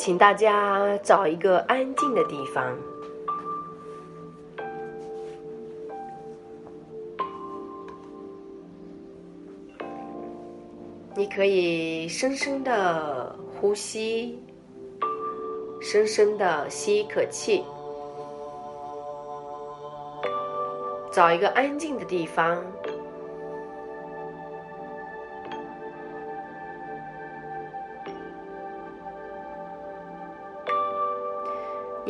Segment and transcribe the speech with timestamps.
[0.00, 2.74] 请大家找一个安静的地方。
[11.14, 14.42] 你可以深深的呼吸，
[15.82, 17.62] 深深的吸一口气，
[21.12, 22.56] 找一个安静的地方。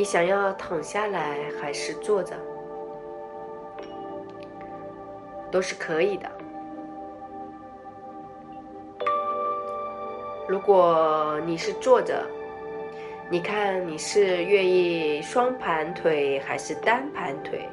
[0.01, 2.35] 你想要躺下来还是坐着，
[5.51, 6.27] 都是可以的。
[10.49, 12.27] 如果你是坐着，
[13.29, 17.69] 你看你是愿意双盘腿还是单盘腿，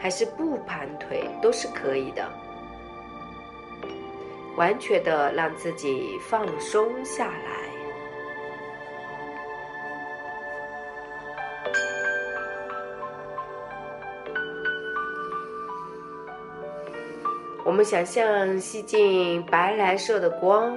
[0.00, 2.28] 还是不盘腿，都是可以的。
[4.56, 7.67] 完全的让自己放松下来。
[17.78, 20.76] 们想象吸进白蓝色的光，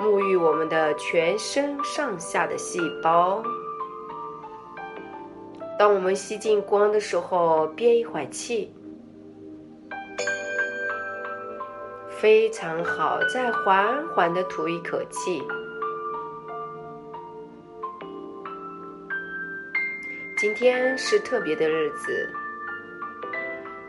[0.00, 3.42] 沐浴我们的全身上下的细胞。
[5.78, 8.72] 当我们吸进光的时候，憋一会儿气，
[12.08, 13.20] 非常好。
[13.30, 15.42] 再缓缓的吐一口气。
[20.38, 22.34] 今天是特别的日子。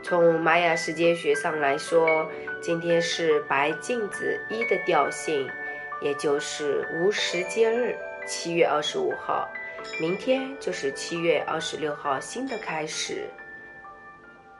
[0.06, 2.30] 从玛雅时间学上来说，
[2.62, 5.50] 今天是白镜子一的调性，
[6.00, 7.92] 也就是无时间日，
[8.24, 9.50] 七月二十五号。
[10.00, 13.28] 明天就是七月二十六号，新的开始。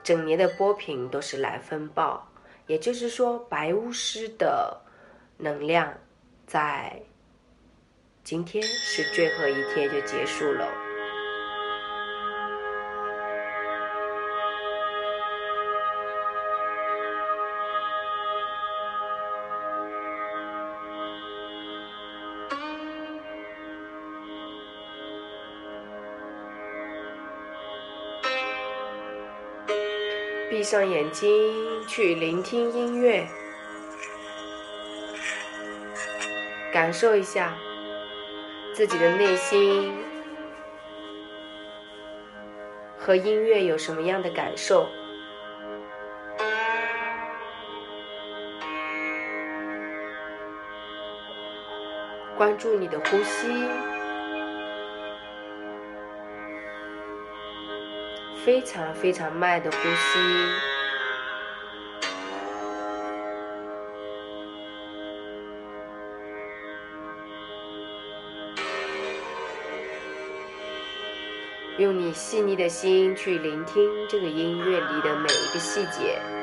[0.03, 2.29] 整年的波频都是来风暴，
[2.67, 4.77] 也就是说，白巫师的
[5.37, 5.97] 能量
[6.45, 7.01] 在
[8.25, 10.86] 今天是最后一天就结束了。
[30.67, 31.31] 闭上眼睛，
[31.87, 33.25] 去聆听音乐，
[36.73, 37.55] 感受一下
[38.75, 39.95] 自己的内心
[42.99, 44.89] 和音乐有什么样的感受。
[52.37, 53.96] 关注你的呼吸。
[58.47, 60.21] 非常非常慢的呼吸，
[71.79, 76.36] 用你细腻的心去聆听这个音乐里的每一个细节。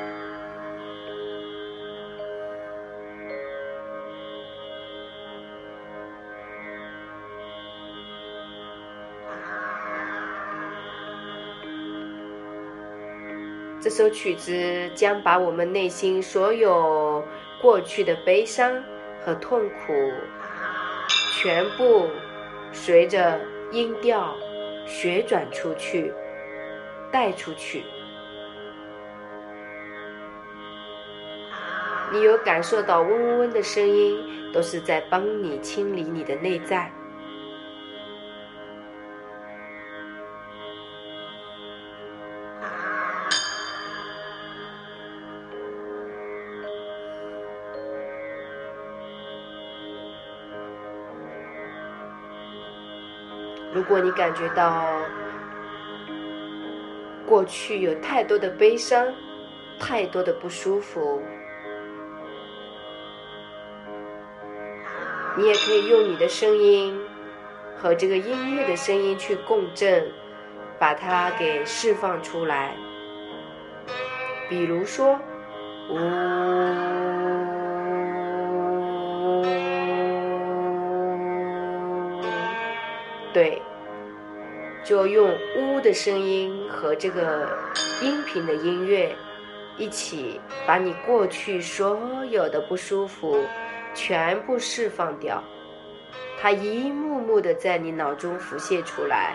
[13.84, 17.22] 这首曲子将把我们内心所有
[17.60, 18.82] 过去的悲伤
[19.22, 19.92] 和痛苦，
[21.34, 22.08] 全部
[22.72, 23.38] 随着
[23.70, 24.34] 音调
[24.86, 26.10] 旋转出去，
[27.12, 27.84] 带出去。
[32.10, 34.18] 你有感受到嗡嗡嗡的声音，
[34.50, 36.90] 都是在帮你清理你的内在。
[53.86, 54.82] 如果你感觉到
[57.26, 59.06] 过去有太多的悲伤，
[59.78, 61.20] 太多的不舒服，
[65.36, 66.98] 你也可以用你的声音
[67.76, 70.10] 和这个音乐的声音去共振，
[70.78, 72.74] 把它给释放出来。
[74.48, 75.20] 比如说，
[75.90, 77.23] 呜。
[84.84, 87.58] 就用呜的声音和这个
[88.02, 89.16] 音频的音乐
[89.78, 93.42] 一起，把你过去所有的不舒服
[93.94, 95.42] 全部释放掉。
[96.38, 99.34] 它一幕幕的在你脑中浮现出来。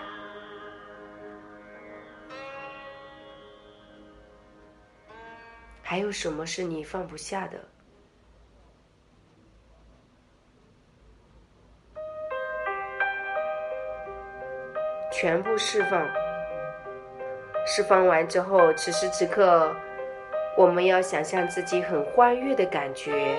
[5.82, 7.60] 还有什么是你放不下的？
[15.20, 16.08] 全部释放。
[17.66, 19.76] 释放完之后，此时此刻，
[20.56, 23.36] 我们要想象自己很欢悦的感觉，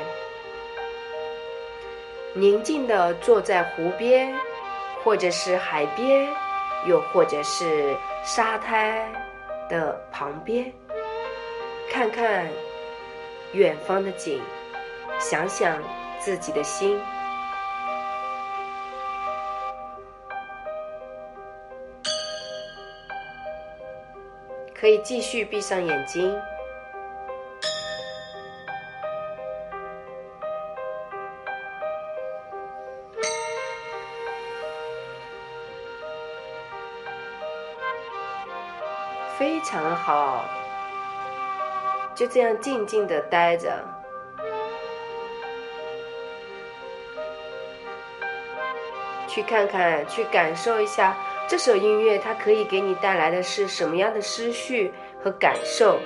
[2.35, 4.31] 宁静的坐在湖边，
[5.03, 6.29] 或者是海边，
[6.87, 9.11] 又或者是沙滩
[9.71, 10.71] 的旁边，
[11.91, 12.47] 看看
[13.53, 14.39] 远方的景，
[15.19, 15.83] 想想
[16.19, 17.01] 自己的心。
[24.81, 26.41] 可以继续闭上眼睛，
[39.37, 40.47] 非常好，
[42.15, 43.85] 就这样静静的待着，
[49.29, 51.15] 去看看，去感受一下。
[51.51, 55.99] 这首音乐，它可以给你带来的是什么样的思绪和感受？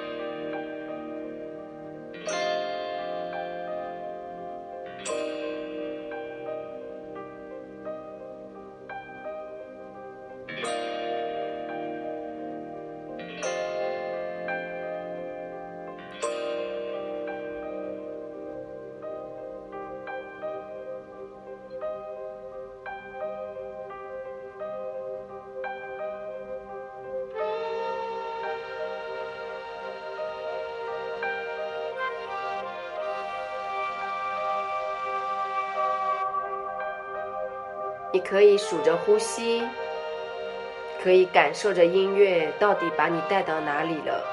[38.25, 39.63] 可以数着呼吸，
[41.03, 44.25] 可以感受着音乐到底把你带到哪里了。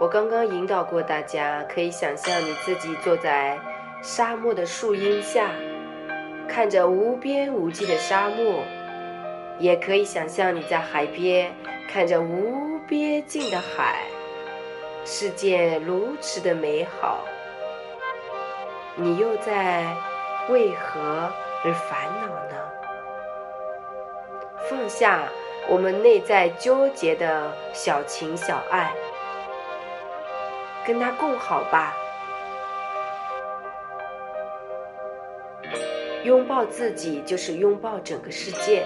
[0.00, 3.58] 我刚刚引导过大家，可以想象你自己坐在
[4.00, 5.50] 沙漠的树荫下，
[6.48, 8.62] 看着无边无际的沙漠；
[9.58, 11.52] 也可以想象你在海边，
[11.92, 14.04] 看着无边境的海，
[15.04, 17.24] 世界如此的美好。
[18.94, 19.84] 你又在。
[20.48, 21.30] 为何
[21.64, 22.56] 而烦恼呢？
[24.70, 25.28] 放下
[25.68, 28.92] 我们内在纠结的小情小爱，
[30.86, 31.94] 跟他共好吧。
[36.24, 38.84] 拥抱自己，就是拥抱整个世界。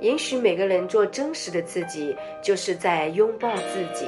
[0.00, 4.06] 允许每个人做真实的自己，就是在拥抱自己。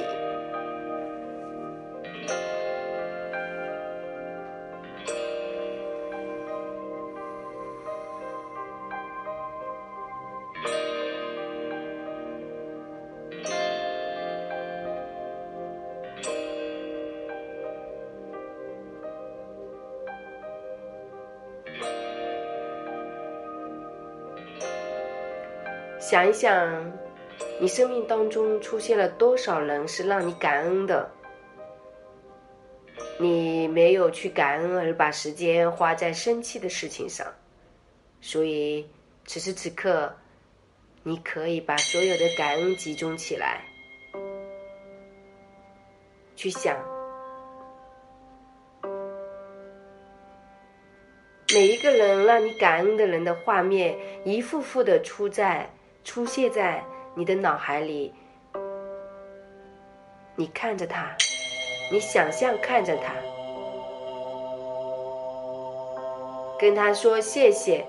[25.99, 26.93] 想一想，
[27.59, 31.09] 你生命当中出现了多少人是让你感恩的？
[33.19, 37.25] 你没有去感恩，而把时间花在生气的事情上。
[38.21, 38.87] 所以，
[39.25, 40.15] 此时此刻，
[41.01, 43.63] 你可以把所有的感恩集中起来，
[46.35, 46.77] 去想
[51.53, 55.67] 每一个人让你感恩的人的画面，一幅幅的出在。
[56.07, 56.81] 出现在
[57.15, 58.13] 你的脑海里，
[60.37, 61.13] 你看着他，
[61.91, 63.13] 你想象看着他，
[66.57, 67.85] 跟他说谢谢。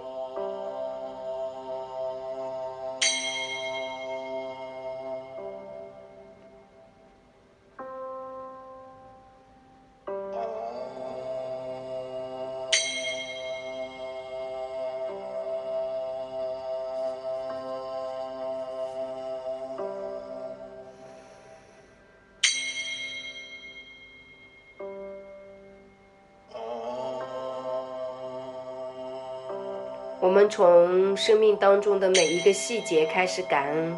[30.58, 33.96] 从生命当中的每一个细节开始感恩，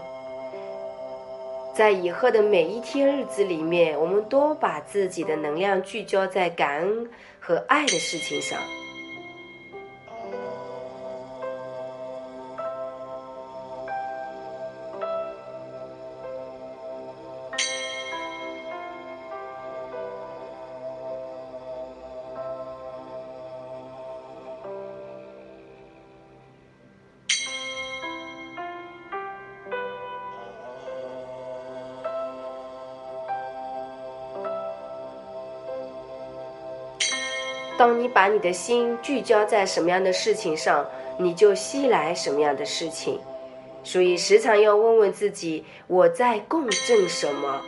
[1.74, 7.08] 在以后的每一天日子里面，我们都把自己的能量聚焦在感恩
[7.40, 8.58] 和爱的事情上。
[37.80, 43.18] 当你把你的心聚焦在什么样的事情上，你就吸来什么样的事情。
[43.82, 47.58] 所以时常要问问自己：我在共振什么？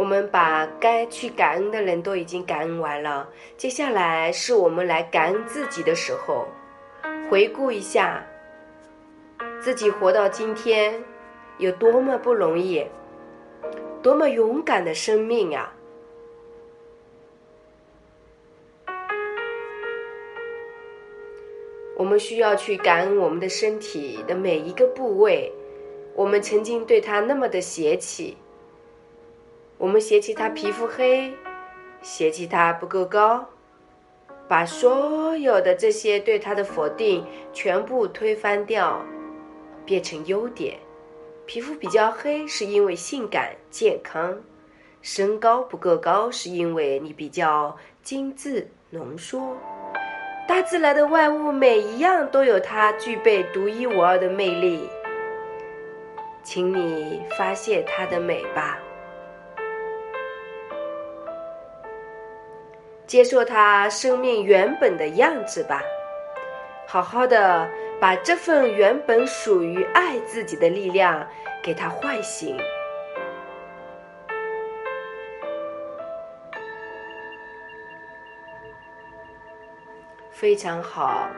[0.00, 3.28] 我们把该去感恩的人都已经感恩完了，
[3.58, 6.48] 接下来是我们来感恩自己的时候。
[7.28, 8.26] 回顾一下
[9.60, 11.04] 自己活到今天
[11.58, 12.86] 有多么不容易，
[14.02, 15.70] 多么勇敢的生命啊！
[21.98, 25.52] 我们需要去感恩我们的身体的每一个部位，
[26.14, 28.38] 我们曾经对它那么的邪气。
[29.80, 31.32] 我们嫌弃他皮肤黑，
[32.02, 33.48] 嫌弃他不够高，
[34.46, 39.02] 把所有的这些对他的否定全部推翻掉，
[39.86, 40.76] 变成优点。
[41.46, 44.38] 皮肤比较黑是因为性感健康，
[45.00, 49.56] 身高不够高是因为你比较精致浓缩。
[50.46, 54.90] 大自然的万物每一样都有它具备独一无二的魅力，
[56.42, 58.78] 请你发现它的美吧。
[63.10, 65.82] 接受他生命原本的样子吧，
[66.86, 67.68] 好好的
[68.00, 71.28] 把这份原本属于爱自己的力量
[71.60, 72.56] 给他唤醒，
[80.30, 81.28] 非常好，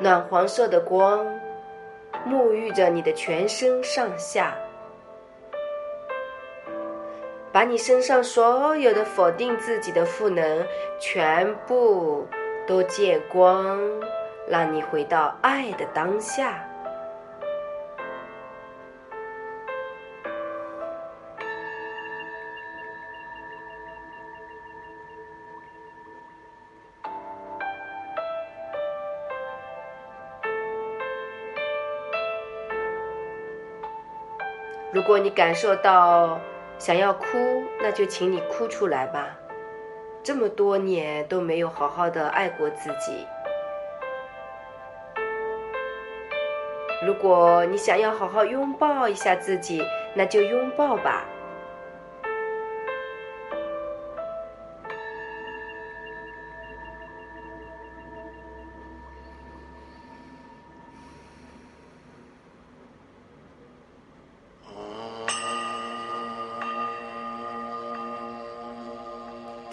[0.00, 1.22] 暖黄色的光
[2.26, 4.56] 沐浴着你的全身上下。
[7.56, 10.62] 把你身上所有的否定自己的负能
[11.00, 12.28] 全部
[12.66, 13.80] 都借光，
[14.46, 16.62] 让你回到爱的当下。
[34.92, 36.38] 如果你感受到，
[36.78, 39.38] 想要哭，那就请你哭出来吧。
[40.22, 43.26] 这么多年都没有好好的爱过自己。
[47.06, 49.82] 如果你想要好好拥抱一下自己，
[50.14, 51.24] 那就拥抱吧。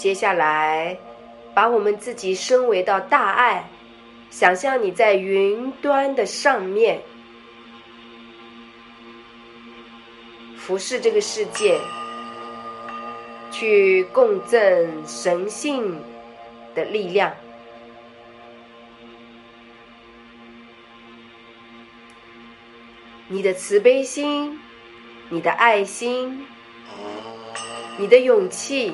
[0.03, 0.97] 接下来，
[1.53, 3.69] 把我们自己升维到大爱，
[4.29, 7.01] 想象你在云端的上面，
[10.57, 11.79] 俯视这个世界，
[13.49, 15.97] 去共振神性
[16.75, 17.33] 的力量，
[23.29, 24.59] 你的慈悲心，
[25.29, 26.45] 你的爱心，
[27.97, 28.93] 你的勇气。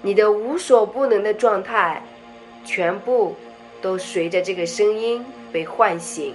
[0.00, 2.02] 你的无所不能的状态，
[2.64, 3.34] 全部
[3.82, 6.34] 都随着这个声音被唤醒。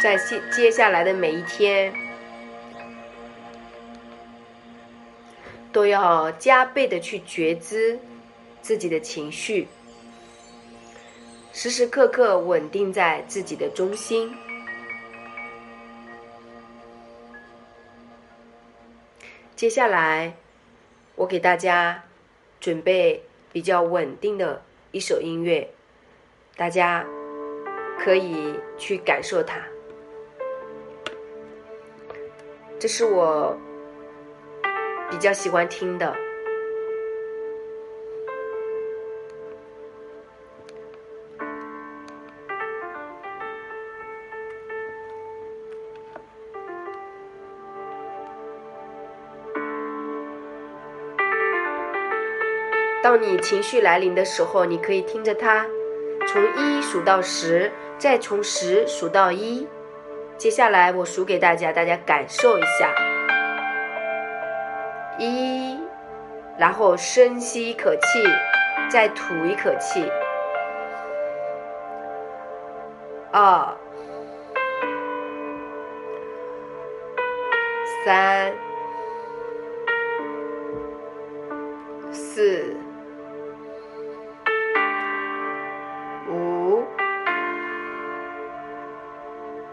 [0.00, 1.92] 在接接下来的每一天，
[5.70, 7.98] 都要加倍的去觉知
[8.62, 9.68] 自己的情绪，
[11.52, 14.34] 时时刻刻稳定在自己的中心。
[19.54, 20.34] 接下来，
[21.14, 22.02] 我给大家
[22.58, 23.22] 准备
[23.52, 25.68] 比较稳定的一首音乐，
[26.56, 27.04] 大家
[27.98, 29.60] 可以去感受它。
[32.80, 33.54] 这是我
[35.10, 36.16] 比较喜欢听的。
[53.02, 55.66] 当你情绪来临的时候，你可以听着它，
[56.26, 59.68] 从一数到十，再从十数到一。
[60.40, 62.90] 接下来我数给大家，大家感受一下。
[65.18, 65.78] 一，
[66.56, 68.24] 然后深吸一口气，
[68.88, 70.10] 再吐一口气。
[73.30, 73.76] 二，
[78.06, 78.50] 三，
[82.10, 82.74] 四。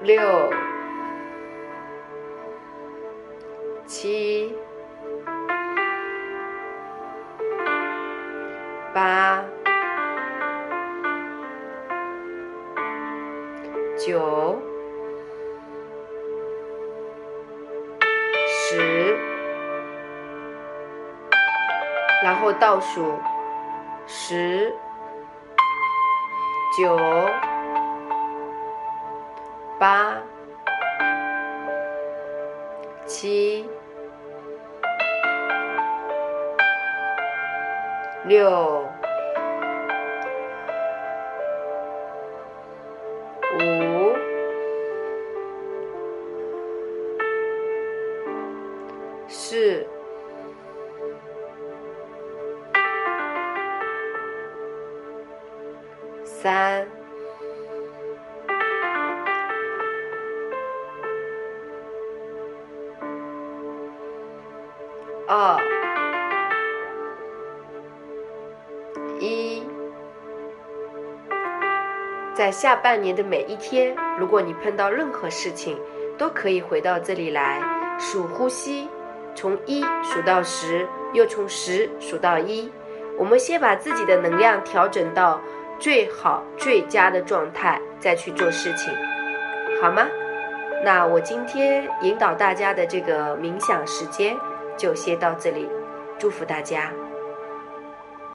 [0.01, 0.51] 六、
[3.86, 4.55] 七、
[8.93, 9.43] 八、
[13.97, 14.62] 九、
[18.47, 19.17] 十，
[22.23, 23.17] 然后倒数
[24.05, 24.71] 十、
[26.77, 26.95] 九。
[29.80, 30.18] 八、
[33.06, 33.66] 七、
[38.26, 38.87] 六、
[65.30, 65.60] 二
[69.20, 69.62] 一，
[72.34, 75.78] 在下半年的每一天，如果你碰到任何事情，
[76.18, 77.62] 都可以回到这里来
[78.00, 78.88] 数呼吸，
[79.36, 82.72] 从一数到十，又从十数到一。
[83.18, 85.42] 我们先把自己的能量调整到
[85.78, 88.94] 最好、最佳的状态，再去做事情，
[89.82, 90.08] 好吗？
[90.86, 94.38] 那我今天引导大家的这个冥想时间。
[94.78, 95.68] 就先到这里，
[96.20, 96.94] 祝福大家。